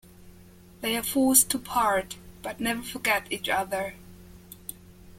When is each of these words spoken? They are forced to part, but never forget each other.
They 0.79 0.97
are 0.97 1.03
forced 1.03 1.51
to 1.51 1.59
part, 1.59 2.17
but 2.41 2.59
never 2.59 2.81
forget 2.81 3.31
each 3.31 3.47
other. 3.47 3.93